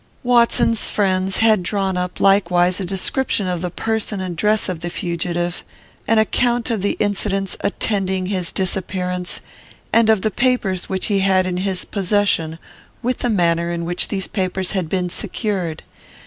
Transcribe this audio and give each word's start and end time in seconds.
Watson's 0.23 0.89
friends 0.89 1.37
had 1.37 1.61
drawn 1.61 1.95
up, 1.95 2.19
likewise, 2.19 2.79
a 2.79 2.85
description 2.85 3.47
of 3.47 3.61
the 3.61 3.69
person 3.69 4.19
and 4.19 4.35
dress 4.35 4.67
of 4.67 4.79
the 4.79 4.89
fugitive, 4.89 5.63
an 6.07 6.17
account 6.17 6.71
of 6.71 6.81
the 6.81 6.93
incidents 6.93 7.55
attending 7.61 8.25
his 8.25 8.51
disappearance, 8.51 9.41
and 9.93 10.09
of 10.09 10.23
the 10.23 10.31
papers 10.31 10.89
which 10.89 11.05
he 11.05 11.19
had 11.19 11.45
in 11.45 11.57
his 11.57 11.85
possession, 11.85 12.57
with 13.03 13.19
the 13.19 13.29
manner 13.29 13.71
in 13.71 13.85
which 13.85 14.07
these 14.07 14.25
papers 14.25 14.71
had 14.71 14.89
been 14.89 15.07
secured. 15.07 15.83